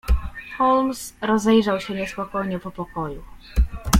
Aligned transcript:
"Holmes 0.57 1.13
rozejrzał 1.21 1.79
się 1.79 1.93
niespokojnie 1.95 2.59
po 2.59 2.71
pokoju." 2.71 3.23